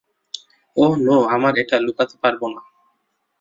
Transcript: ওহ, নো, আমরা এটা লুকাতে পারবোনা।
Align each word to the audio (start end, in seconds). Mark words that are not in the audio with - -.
ওহ, 0.77 0.93
নো, 1.05 1.17
আমরা 1.33 1.49
এটা 1.55 1.75
লুকাতে 1.79 2.15
পারবোনা। 2.21 2.61